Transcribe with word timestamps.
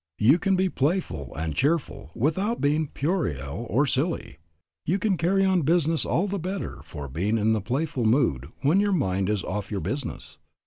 You 0.17 0.39
can 0.39 0.55
be 0.55 0.67
playful 0.67 1.31
and 1.35 1.53
cheerful 1.53 2.09
without 2.15 2.59
being 2.59 2.87
puerile 2.87 3.67
or 3.69 3.85
silly. 3.85 4.37
You 4.83 4.97
can 4.97 5.15
carry 5.15 5.45
on 5.45 5.61
business 5.61 6.07
all 6.07 6.25
the 6.25 6.39
better 6.39 6.79
for 6.83 7.07
being 7.07 7.37
in 7.37 7.53
the 7.53 7.61
playful 7.61 8.05
mood 8.05 8.49
when 8.63 8.79
your 8.79 8.93
mind 8.93 9.29
is 9.29 9.43
off 9.43 9.69
your 9.69 9.79
business. 9.79 10.39